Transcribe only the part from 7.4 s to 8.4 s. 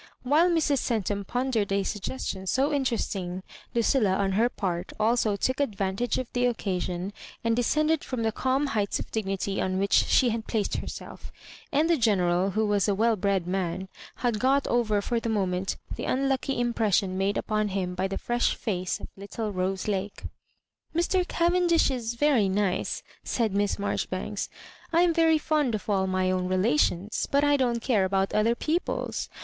and descended from the